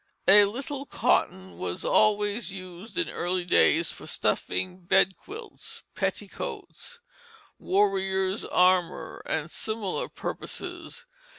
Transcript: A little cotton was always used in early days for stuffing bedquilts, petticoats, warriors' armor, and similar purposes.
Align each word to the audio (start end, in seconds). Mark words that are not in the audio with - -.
A 0.27 0.45
little 0.45 0.87
cotton 0.87 1.59
was 1.59 1.85
always 1.85 2.51
used 2.51 2.97
in 2.97 3.07
early 3.07 3.45
days 3.45 3.91
for 3.91 4.07
stuffing 4.07 4.79
bedquilts, 4.87 5.83
petticoats, 5.93 7.01
warriors' 7.59 8.43
armor, 8.43 9.21
and 9.27 9.51
similar 9.51 10.09
purposes. 10.09 11.05